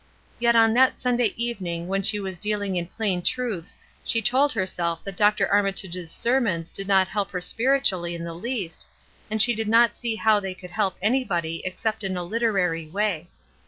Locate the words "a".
12.17-12.27